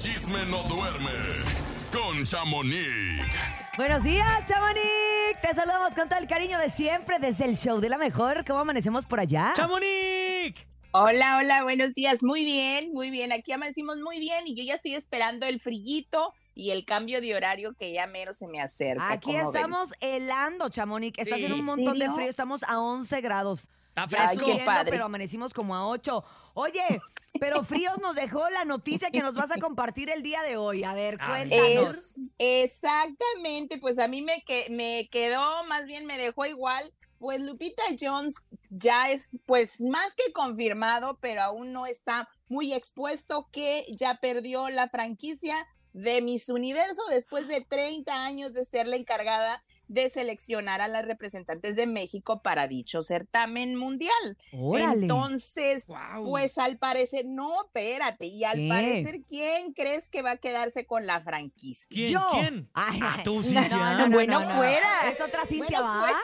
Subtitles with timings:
[0.00, 1.10] chisme no duerme
[1.92, 3.34] con Chamonix.
[3.76, 5.40] Buenos días, Chamonix.
[5.42, 8.44] Te saludamos con todo el cariño de siempre desde el show de la mejor.
[8.44, 9.52] ¿Cómo amanecemos por allá?
[9.56, 10.68] ¡Chamonix!
[10.92, 12.22] Hola, hola, buenos días.
[12.22, 13.32] Muy bien, muy bien.
[13.32, 17.36] Aquí amanecimos muy bien y yo ya estoy esperando el frillito y el cambio de
[17.36, 19.12] horario que ya mero se me acerca.
[19.12, 21.16] Aquí estamos helando, Chamonix.
[21.16, 21.42] Está Sí.
[21.44, 22.28] haciendo un montón de frío.
[22.28, 23.68] Estamos a 11 grados.
[23.90, 24.58] Está Ya Ay, fresco.
[24.58, 24.90] qué padre.
[24.90, 26.24] pero amanecimos como a 8.
[26.54, 26.82] Oye,
[27.38, 30.82] pero fríos nos dejó la noticia que nos vas a compartir el día de hoy.
[30.82, 31.48] A ver, A ver.
[31.48, 31.94] cuéntanos.
[31.94, 36.82] Es, exactamente, pues a mí me, que, me quedó, más bien me dejó igual.
[37.20, 38.36] Pues Lupita Jones
[38.70, 44.68] ya es pues más que confirmado, pero aún no está muy expuesto que ya perdió
[44.70, 45.54] la franquicia
[46.02, 51.06] de Miss Universo después de 30 años de ser la encargada de seleccionar a las
[51.06, 54.36] representantes de México para dicho certamen mundial.
[54.52, 55.00] Órale.
[55.02, 55.88] Entonces,
[56.24, 58.68] pues al parecer, no, espérate, y al ¿Qué?
[58.68, 61.94] parecer, ¿quién crees que va a quedarse con la franquicia?
[61.96, 62.10] ¿Quién?
[62.12, 62.26] Yo.
[62.30, 62.70] ¿Quién?
[62.74, 63.68] Ay, Ah, tú, no, Cintia.
[63.68, 64.14] no, no.
[64.14, 65.10] Bueno, fuera.
[65.10, 66.20] ¿Es otra Cintia, Bueno, va?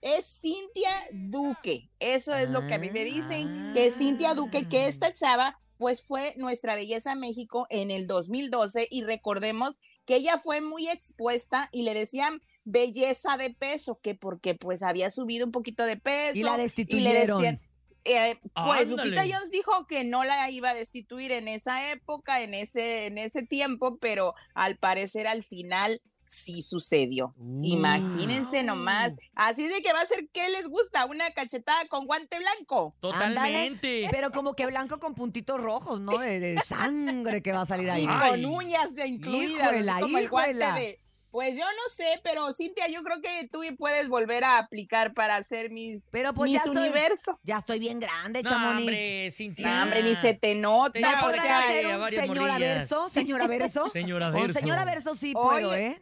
[0.00, 4.68] Es Cintia Duque, eso es lo que a mí me dicen, que es Cintia Duque,
[4.68, 10.38] que esta chava, pues fue nuestra belleza México en el 2012 y recordemos que ella
[10.38, 15.52] fue muy expuesta y le decían belleza de peso, que porque pues había subido un
[15.52, 17.38] poquito de peso Y la y le destituyeron.
[17.38, 17.60] decían,
[18.04, 19.32] eh, pues Lupita Ándale.
[19.32, 23.42] Jones dijo que no la iba a destituir en esa época, en ese, en ese
[23.42, 27.34] tiempo, pero al parecer al final sí sucedió.
[27.62, 29.12] Imagínense nomás.
[29.34, 32.94] Así de que va a ser que les gusta una cachetada con guante blanco.
[33.00, 34.06] Totalmente.
[34.10, 36.18] Pero como que blanco con puntitos rojos, ¿no?
[36.18, 38.04] De, de sangre que va a salir ahí.
[38.04, 40.74] Y con uñas incluidas, así Híjola, como el guante híjola.
[40.74, 41.00] de-
[41.34, 45.34] Pues yo no sé, pero Cintia, yo creo que tú puedes volver a aplicar para
[45.34, 47.40] hacer mis, Pero pues ya mis estoy, universo.
[47.42, 48.78] ya estoy bien grande, No, Chamonix.
[48.82, 49.66] hombre, Cintia.
[49.66, 50.92] No, hombre, ni se te nota.
[50.92, 53.08] Te ¿Me Ya, o sea, hacer un señora verso?
[53.08, 53.90] ¿Señora verso?
[53.92, 54.60] Señora Con Verso.
[54.60, 56.00] señora verso sí puedo, Oye, ¿eh?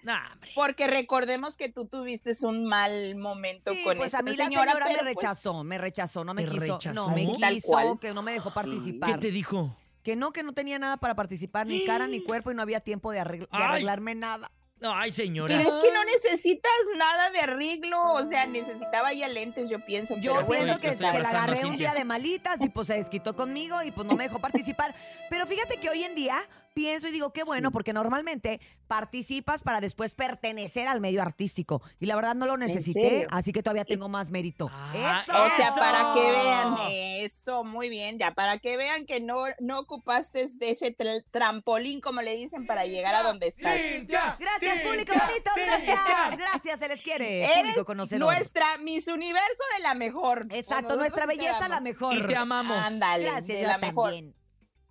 [0.55, 4.45] Porque recordemos que tú tuviste un mal momento Sí, con pues esta a mí la
[4.45, 7.55] señora, señora me pero, pues, rechazó, me rechazó, no me ¿Te quiso, no me tal
[7.55, 7.99] quiso, cual.
[7.99, 8.55] que no me dejó Sí.
[8.55, 9.13] participar.
[9.15, 9.75] ¿Qué te dijo?
[10.03, 12.81] Que no, que no tenía nada para participar, ni cara ni cuerpo y no había
[12.81, 13.63] tiempo de, arregl- de Ay.
[13.63, 14.51] arreglarme nada.
[14.83, 15.57] No, ay, señora.
[15.57, 20.17] Pero es que no necesitas nada de arreglo, o sea, necesitaba ya lentes, yo pienso.
[20.17, 22.95] Yo pero bueno, pienso que, que la agarré un día de malitas y pues se
[22.95, 24.93] desquitó conmigo y pues no me dejó participar.
[25.31, 27.73] Pero fíjate que hoy en día pienso y digo, qué bueno, Sí.
[27.73, 31.83] porque normalmente participas para después pertenecer al medio artístico.
[31.99, 34.69] Y la verdad no lo necesité, así que todavía tengo más mérito.
[34.73, 35.45] Ah, ¡Eso!
[35.45, 37.65] O sea, para que vean Eso.
[37.65, 42.21] muy bien, ya, para que vean que no, no ocupaste de ese tra- trampolín, como
[42.23, 43.79] le dicen, para llegar a donde estás.
[43.81, 45.77] Cintia, Gracias, Cintia, público bonito, gracias.
[45.79, 46.37] Cintia.
[46.37, 47.45] Gracias, se les quiere.
[47.45, 48.21] Eres Público conocedor.
[48.35, 50.47] nuestra Miss Universo de la mejor.
[50.51, 52.15] Exacto, nuestra belleza la mejor.
[52.15, 52.77] Y te amamos.
[52.77, 54.15] Ándale, Gracias, de la mejor.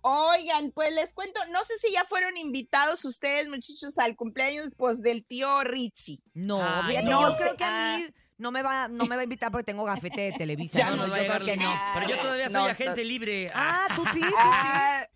[0.02, 5.00] Oigan, pues les cuento, no sé si ya fueron invitados ustedes, muchachos, al cumpleaños pues
[5.00, 6.18] del tío Richie.
[6.34, 7.42] No, Ay, fíjate, no yo sé.
[7.44, 10.20] creo que a mí no me va, no me va a invitar porque tengo gafete
[10.22, 10.78] de Televisa.
[10.78, 11.72] Ya No va yo creo que no.
[11.94, 13.48] Pero yo todavía soy No, agente libre.
[13.54, 14.20] Ah, tú sí.
[14.36, 15.06] Ah,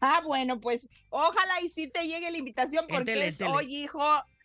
[0.00, 4.00] ah, bueno, pues ojalá y sí te llegue la invitación porque es hoy, hijo.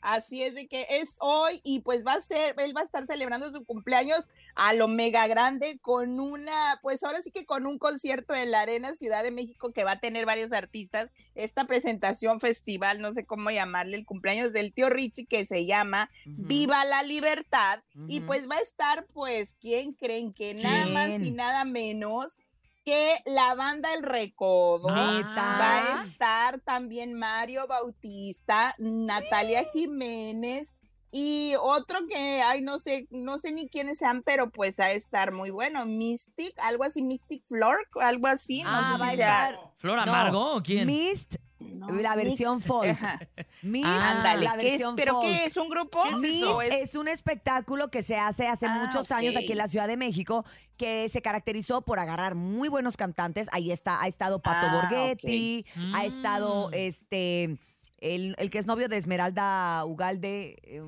[0.05, 3.07] Así es de que es hoy y pues va a ser, él va a estar
[3.07, 7.79] celebrando su cumpleaños a lo mega grande con una, pues ahora sí que con un
[7.79, 11.11] concierto en la Arena Ciudad de México que va a tener varios artistas.
[11.33, 16.11] Esta presentación festival, no sé cómo llamarle, el cumpleaños del tío Richie que se llama.
[16.25, 17.81] Viva la Libertad.
[18.07, 22.37] Y pues va a estar, pues, ¿quién creen que nada más y nada menos
[22.85, 24.87] que la banda El Recodo?
[24.89, 25.57] Neta.
[25.59, 30.75] Va a estar también Mario Bautista, Natalia Jiménez
[31.11, 34.91] y otro que, ay, no sé, no sé ni quiénes sean, pero pues va a
[34.91, 35.85] estar muy bueno.
[35.85, 39.95] Mystic, algo así, Mystic Floor, algo así, no Ah, sé va a si sea- ¿Flor
[39.95, 40.01] No.
[40.03, 40.85] Amargo o quién?
[40.87, 41.35] Mist,
[41.73, 42.89] no, la versión Mix, folk.
[42.89, 43.19] ajá.
[43.61, 44.71] Mist, Ándale, la ¿qué es?
[44.73, 45.25] versión ¿Pero folk.
[45.25, 45.57] qué es?
[45.57, 46.03] ¿Un grupo?
[46.21, 49.87] ¿Qué es un espectáculo que se hace hace Ah, muchos años aquí en la Ciudad
[49.87, 50.45] de México
[50.77, 53.47] que se caracterizó por agarrar muy buenos cantantes.
[53.51, 56.73] Ahí está, ha estado Pato Ah, Borghetti, ha estado Mm.
[56.73, 57.57] este
[57.99, 60.57] el, el que es novio de Esmeralda Ugalde.
[60.63, 60.81] eh,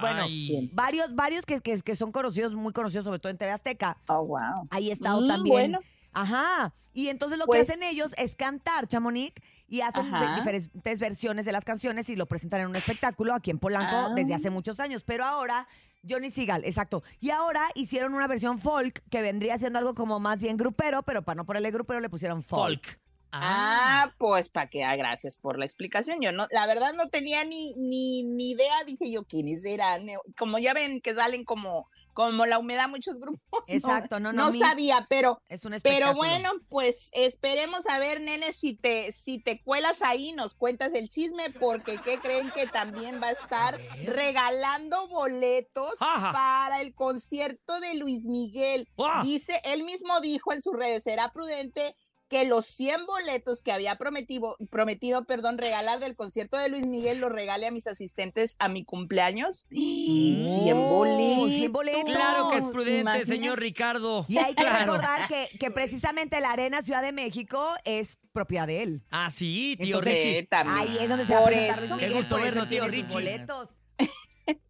[0.00, 0.70] bueno, Ay.
[0.72, 3.98] varios, varios que, que, que son conocidos, muy conocidos, sobre todo en TV Azteca.
[4.08, 4.66] Oh, wow.
[4.70, 5.52] Ahí he estado Mm, también.
[5.72, 5.80] bueno.
[6.12, 6.72] Ajá.
[6.94, 9.34] Y entonces lo Pues- que hacen ellos es cantar, Chamonix,
[9.70, 10.34] y hacen Ajá.
[10.36, 14.12] diferentes versiones de las canciones y lo presentan en un espectáculo aquí en Polanco Ah.
[14.14, 15.02] desde hace muchos años.
[15.06, 15.66] Pero ahora,
[16.06, 17.02] Johnny Seagal, exacto.
[17.20, 21.22] Y ahora hicieron una versión folk que vendría siendo algo como más bien grupero, pero
[21.22, 22.84] para no ponerle grupero le pusieron folk.
[22.84, 23.00] Folk.
[23.32, 26.20] Ah, pues para que, ah, gracias por la explicación.
[26.20, 30.02] Yo no, la verdad no tenía ni, ni, ni idea, dije yo, ¿quiénes eran?
[30.36, 33.40] Como ya ven que salen como como la humedad muchos grupos.
[33.52, 37.98] no- Exacto, no, no, no Miss, sabía, pero Es un pero bueno, pues esperemos a
[37.98, 42.50] ver, nene, si te, si te cuelas ahí, nos cuentas el chisme, porque ¿qué creen
[42.50, 46.32] que también va a estar regalando boletos Ajá.
[46.32, 48.88] para el concierto de Luis Miguel?
[48.98, 49.22] ¡Ah!
[49.24, 51.96] Dice, él mismo dijo en sus redes, será prudente
[52.30, 57.18] que los 100 boletos que había prometido, prometido perdón, regalar del concierto de Luis Miguel
[57.18, 59.66] los regale a mis asistentes a mi cumpleaños.
[59.68, 61.50] 100 Oh, boletos.
[61.50, 62.04] 100 boletos.
[62.04, 64.24] Claro que es prudente, Imagina- señor Ricardo.
[64.28, 64.78] Y hay que Claro.
[64.94, 69.02] recordar que, que precisamente la Arena Ciudad de México es propiedad de él.
[69.10, 70.40] Ah, sí, tío Entonces, Richie.
[70.42, 70.78] Sí, también.
[70.78, 71.96] Ahí es donde se va a Por presentar eso.
[71.96, 73.12] Luis Qué gusto verlo, tío Richie.
[73.12, 73.68] boletos.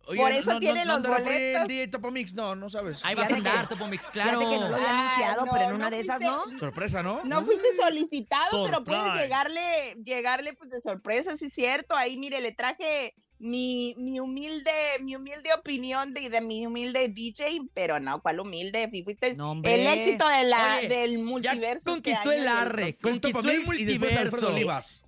[0.06, 1.62] Oye, Por eso tiene los boletos.
[1.62, 2.34] el DJ Topomix?
[2.34, 3.00] No, no sabes.
[3.04, 4.38] Ahí va a Fíjate que- andar Topomix, claro.
[4.40, 6.52] Fíjate que no lo había Ah, anunciado, no, pero en no una de esas, fuiste-
[6.52, 6.58] ¿no?
[6.58, 7.20] Sorpresa, ¿no?
[7.24, 9.22] No fuiste solicitado, pero puede Surprise.
[9.22, 11.94] llegarle, llegarle pues de sorpresa, sí es cierto.
[11.96, 17.62] Ahí, mire, le traje mi, mi humilde, mi humilde opinión de, de mi humilde DJ,
[17.72, 18.86] pero no, ¿cuál humilde?
[18.90, 19.74] Si fuiste No, hombre.
[19.76, 21.78] el éxito de la, Oye, del Ya multiverso.
[21.78, 25.00] este conquistó año el arre, Con conquistó el Topomix y después Alfredo multiverso.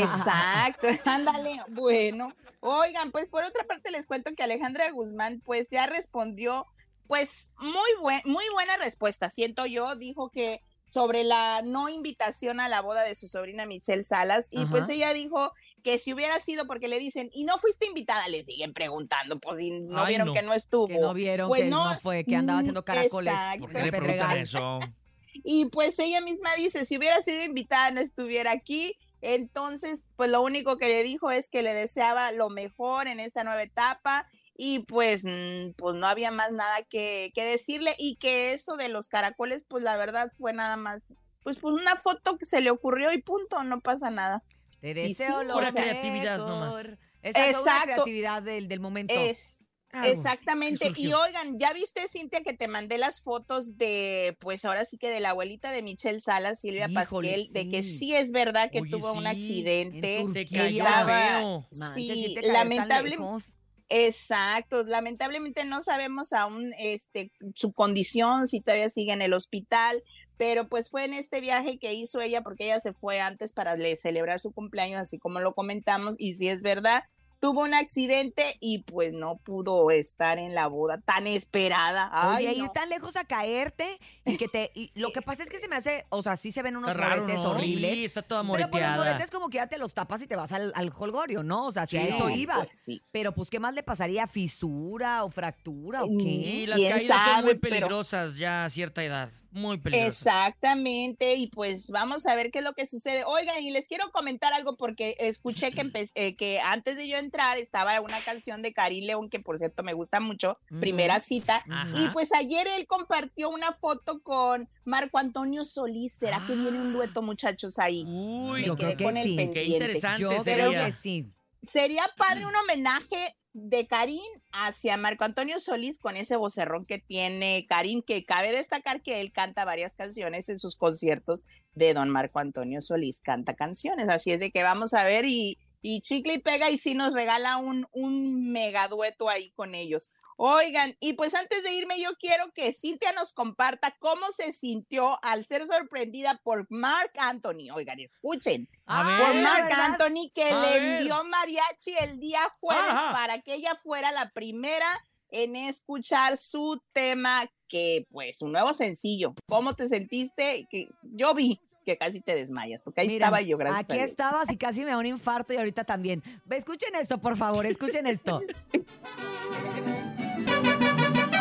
[0.00, 2.34] Exacto, ándale, bueno.
[2.60, 6.66] Oigan, pues por otra parte les cuento que Alejandra Guzmán pues ya respondió
[7.06, 10.60] pues muy buen, muy buena respuesta, siento yo, dijo que
[10.90, 15.12] sobre la no invitación a la boda de su sobrina Michelle Salas y pues ella
[15.12, 15.52] dijo
[15.82, 19.58] que si hubiera sido porque le dicen y no fuiste invitada, le siguen preguntando, pues
[19.58, 20.34] si no Ay, vieron no.
[20.34, 20.86] que no estuvo.
[20.86, 23.32] Que no vieron, Pues que no, no, fue, que andaba mm, haciendo caracoles.
[23.32, 23.60] exacto.
[23.62, 24.80] ¿Por qué le preguntan eso?
[25.42, 28.96] Y pues ella misma dice, si hubiera sido invitada no estuviera aquí.
[29.26, 33.42] Entonces, pues lo único que le dijo es que le deseaba lo mejor en esta
[33.42, 38.52] nueva etapa y pues, mm, pues no había más nada que, que decirle y que
[38.52, 41.00] eso de los caracoles, pues la verdad fue nada más,
[41.42, 44.42] pues, pues una foto que se le ocurrió y punto, no pasa nada.
[44.80, 45.80] Te Y sí, deseo lo pura mejor.
[45.80, 46.74] creatividad nomás.
[47.22, 47.84] Exacto, una Exacto.
[47.86, 49.14] creatividad del, del momento.
[49.14, 49.63] Es,
[49.94, 50.92] Claro, Exactamente.
[50.92, 54.98] ¿qué Y oigan, ya viste, Cintia, que te mandé las fotos de, pues ahora sí
[54.98, 58.12] que de la abuelita de Michelle Salas, Silvia Híjole, Pasquel, de que sí.
[58.12, 60.18] es verdad que Oye, tuvo un accidente.
[60.18, 61.64] en Se que cayó estaba-
[61.94, 63.52] sí, sí te caer tan lamentable- lejos.
[63.88, 70.02] Exacto, lamentablemente no sabemos aún este su condición, si todavía sigue en el hospital,
[70.36, 73.76] pero pues fue en este viaje que hizo ella porque ella se fue antes para
[73.76, 77.04] le- celebrar su cumpleaños, así como lo comentamos, y si es verdad,
[77.44, 82.08] tuvo un accidente y pues no pudo estar en la boda tan esperada.
[82.10, 84.70] Ay, Oye, ir tan lejos a caerte y que te.
[84.74, 86.06] y lo que pasa es que se me hace.
[86.08, 87.50] O sea, sí se ven unos moretes ¿no?
[87.50, 87.92] horribles.
[87.92, 88.96] Sí, está toda Pero por los moreteada.
[88.96, 91.66] moretes como que ya te los tapas y te vas al, al holgorio, ¿no?
[91.66, 92.08] O sea, si a Sí.
[92.08, 92.66] eso No, ibas.
[92.66, 93.02] pues sí.
[93.12, 94.26] Pero pues, ¿qué más le pasaría?
[94.26, 96.24] ¿Fisura o fractura o Mm, qué?
[96.24, 97.42] Y las ¿Quién caídas son sabe?
[97.42, 99.28] muy Pero- peligrosas ya a cierta edad.
[99.54, 100.26] Muy peligrosas.
[100.26, 103.22] Exactamente, y pues vamos a ver qué es lo que sucede.
[103.24, 107.56] Oigan, y les quiero comentar algo porque escuché que, eh, que antes de yo entrar
[107.56, 111.64] estaba una canción de Karim León, que por cierto me gusta mucho, primera cita.
[111.70, 111.88] Ajá.
[111.94, 116.14] Y pues ayer él compartió una foto con Marco Antonio Solís.
[116.14, 118.04] ¿Será que viene un dueto, muchachos, ahí?
[118.04, 119.36] Uy, Me yo quedé creo que con el sí.
[119.36, 119.72] qué pendiente.
[119.72, 121.32] interesante Yo creo que sí.
[121.62, 124.20] Sería padre un homenaje de Karim
[124.50, 129.32] hacia Marco Antonio Solís con ese vocerrón que tiene Karim, que cabe destacar que él
[129.32, 134.40] canta varias canciones en sus conciertos de don Marco Antonio Solís, canta canciones, así es
[134.40, 137.86] de que vamos a ver y, y chicle y pega y sí nos regala un,
[137.92, 140.10] un mega dueto ahí con ellos.
[140.36, 145.18] Oigan, y pues antes de irme yo quiero que Cintia nos comparta cómo se sintió
[145.22, 147.70] al ser sorprendida por Mark Anthony.
[147.72, 149.18] Oigan, escuchen A ver.
[149.20, 149.70] por ¿verdad?
[149.84, 150.98] Anthony que A le ver.
[151.00, 153.12] envió mariachi el día jueves Ajá.
[153.12, 154.86] para que ella fuera la primera
[155.30, 159.34] en escuchar su tema que pues un nuevo sencillo.
[159.48, 160.66] ¿Cómo te sentiste?
[160.70, 163.96] Que yo vi que casi te desmayas porque ahí Mira, estaba yo, gracias Aquí a
[163.96, 164.10] Dios.
[164.10, 166.22] estabas y casi me da un infarto y ahorita también.
[166.48, 168.40] Escuchen esto, por favor, escuchen esto.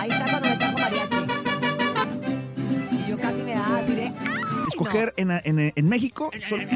[0.03, 1.15] Ahí está cuando me trajo mariachi.
[2.91, 4.03] Y yo casi me daba así de...
[4.03, 4.13] ¡ay,
[4.53, 4.67] no!
[4.67, 6.29] Escoger en, en- en México.
[6.45, 6.67] sol-.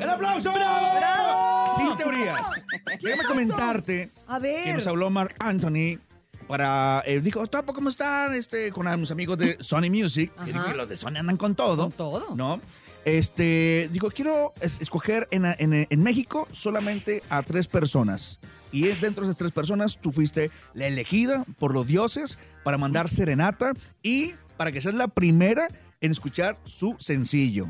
[0.00, 0.52] ¡El aplauso!
[1.76, 2.66] Sin teorías.
[3.02, 4.64] Déjame comentarte A ver.
[4.64, 5.98] que nos habló Mark Anthony
[6.48, 7.02] para...
[7.06, 8.34] eh, dijo, Topo, ¿cómo están?
[8.34, 10.32] Este, con mis amigos de Sony Music.
[10.44, 11.82] Que digo que los de Sony andan con todo.
[11.84, 12.34] Con todo.
[12.34, 12.60] ¿No?
[13.04, 18.38] Este, digo, quiero es- escoger en, en- en México solamente a tres personas.
[18.72, 23.08] Y dentro de esas tres personas, tú fuiste la elegida por los dioses para mandar
[23.08, 25.68] serenata y para que seas la primera
[26.00, 27.66] en escuchar su sencillo.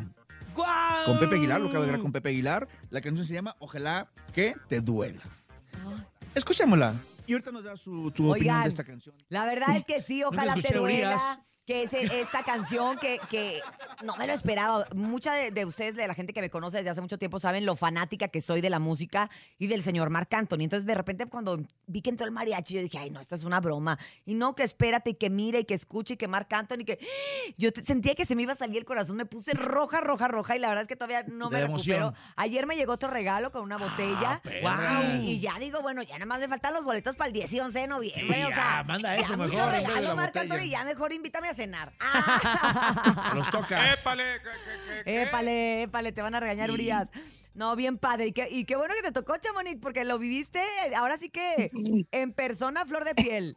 [0.56, 1.04] ¡Guau!
[1.04, 2.66] Con Pepe Aguilar, lo acabo de grabar con Pepe Aguilar.
[2.90, 5.20] La canción se llama Ojalá que te duela.
[6.34, 6.94] Escuchémosla.
[7.28, 9.14] Y ahorita nos da su, tu opinión de esta canción.
[9.28, 11.44] La verdad es que sí, ojalá te duela.
[11.68, 13.60] Que ese- esta canción que, que
[14.02, 14.86] no me lo esperaba.
[14.94, 17.66] Mucha de, de ustedes, de la gente que me conoce desde hace mucho tiempo, saben
[17.66, 20.60] lo fanática que soy de la música y del señor Marc Anthony.
[20.62, 23.44] Entonces, de repente, cuando vi que entró el mariachi, yo dije, ay, no, esto es
[23.44, 23.98] una broma.
[24.24, 26.98] Y no, que espérate y que mire y que escuche y que Marc Anthony, que
[27.58, 29.16] yo sentía que se me iba a salir el corazón.
[29.16, 32.14] Me puse roja, roja, roja y la verdad es que todavía no me recupero.
[32.36, 34.40] Ayer me llegó otro regalo con una botella.
[34.42, 35.02] perra.
[35.20, 37.52] y, y ya digo, bueno, ya nada más me faltan los boletos para el 10
[37.52, 38.22] y 11 de noviembre.
[38.38, 40.34] Sí, o sea, ya, manda ya eso mucho mejor de regalo, Marc.
[40.34, 41.92] Anthony, ya mejor invítame a cenar.
[43.34, 44.00] Los tocas.
[45.04, 47.10] Épale, te van a regañar, Urias.
[47.54, 48.28] No, bien padre.
[48.28, 50.62] Y qué, y qué bueno que te tocó, Chamonix, porque lo viviste
[50.96, 51.70] ahora sí que
[52.12, 53.56] en persona, flor de piel.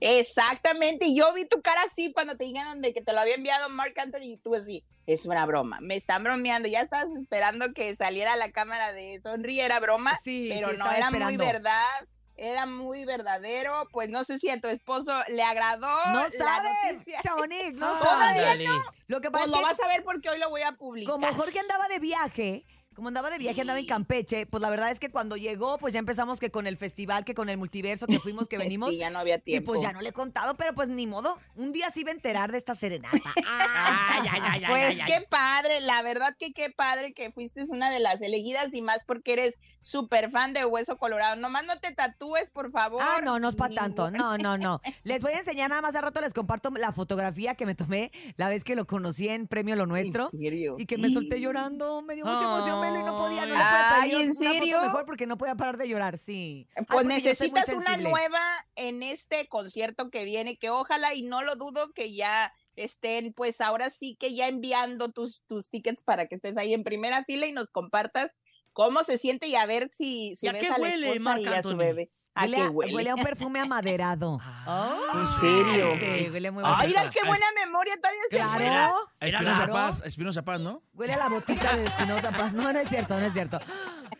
[0.00, 3.36] Exactamente, y yo vi tu cara así cuando te dijeron de que te lo había
[3.36, 7.72] enviado Mark Anthony y tú así, es una broma, me están bromeando, ya estabas esperando
[7.72, 12.08] que saliera la cámara de sonríe, era broma, Sí, pero sí, no, era muy verdad,
[12.36, 16.72] era muy verdadero, pues no sé si a tu esposo le agradó No la sabes,
[16.92, 18.46] noticia, Chamonix, no Todavía sabes.
[18.46, 18.68] Ándale.
[19.06, 20.72] Lo que pasa pues es lo que vas a ver porque hoy lo voy a
[20.72, 21.12] publicar.
[21.12, 24.90] como Jorge andaba de viaje, como andaba de viaje, andaba en Campeche, pues la verdad
[24.90, 28.06] es que cuando llegó, pues ya empezamos que con el festival, que con el multiverso,
[28.06, 28.90] que fuimos, que venimos.
[28.90, 29.72] Sí, ya no había Y tiempo.
[29.72, 31.38] pues ya no le he contado, pero pues ni modo.
[31.56, 33.18] Un día sí iba a enterar de esta serenata.
[33.46, 37.90] Ay, ay, ay, ay, Pues qué padre, la verdad que qué padre que fuiste una
[37.90, 41.36] de las elegidas y más porque eres súper fan de Hueso Colorado.
[41.36, 43.02] Nomás no te tatúes, por favor.
[43.02, 44.10] Ah, no, no es para tanto.
[44.10, 44.80] No, no, no.
[45.04, 48.10] Les voy a enseñar nada más a rato, les comparto la fotografía que me tomé
[48.36, 50.30] la vez que lo conocí en Premio Lo Nuestro.
[50.32, 50.76] ¿En serio?
[50.78, 53.86] Y que me solté llorando, me dio mucha emoción y no podía, no le podía
[53.88, 54.78] Ay, ¿en una foto serio?
[54.78, 56.68] mejor porque no podía parar de llorar, sí.
[56.76, 58.10] Ay, Pues porque yo soy muy necesitas una sensible.
[58.10, 58.40] nueva
[58.74, 63.60] en este concierto que viene, que ojalá y no lo dudo que ya estén, pues
[63.60, 67.46] ahora sí que ya enviando tus, tus tickets para que estés ahí en primera fila
[67.46, 68.36] y nos compartas
[68.72, 70.96] cómo se siente y a ver si, si ¿Y a ves qué a la huele,
[71.12, 71.76] esposa Marc y a su Anthony?
[71.76, 72.10] bebé.
[72.36, 72.94] ¿A Huele qué a, huele?
[72.94, 74.40] huele a un perfume amaderado.
[74.66, 74.96] Ah.
[75.14, 75.92] ¿En serio?
[76.00, 78.96] Sí, huele muy Ay, mira qué buena memoria todavía se Claro.
[79.20, 79.72] Era Espinosa claro.
[79.74, 80.82] Paz, Espinosa Paz, ¿no?
[80.94, 82.52] Huele a la botita de Espinosa Paz.
[82.54, 83.58] No, no es cierto, no es cierto.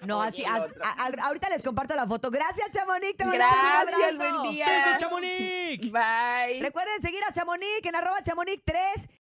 [0.03, 0.83] No, así, el a- otro.
[0.85, 2.31] a- a- ahorita les comparto la foto.
[2.31, 3.17] Gracias, Chamonix.
[3.17, 4.67] Gracias, buen día.
[4.67, 5.91] ¡Besos, Chamonix!
[5.91, 6.61] Bye.
[6.61, 9.09] Recuerden seguir a Chamonix en arroba Chamonix 3